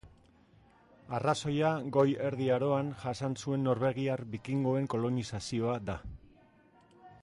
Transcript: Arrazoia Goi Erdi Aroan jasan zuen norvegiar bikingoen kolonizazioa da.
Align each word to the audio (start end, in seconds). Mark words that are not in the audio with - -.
Arrazoia 1.17 1.73
Goi 1.97 2.07
Erdi 2.29 2.49
Aroan 2.55 2.91
jasan 3.03 3.37
zuen 3.43 3.69
norvegiar 3.71 4.27
bikingoen 4.37 4.93
kolonizazioa 4.95 5.81
da. 5.93 6.03